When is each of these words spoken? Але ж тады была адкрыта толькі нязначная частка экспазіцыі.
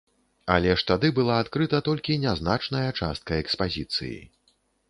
Але 0.53 0.71
ж 0.81 0.85
тады 0.91 1.11
была 1.19 1.35
адкрыта 1.43 1.83
толькі 1.89 2.17
нязначная 2.25 2.89
частка 3.01 3.39
экспазіцыі. 3.43 4.19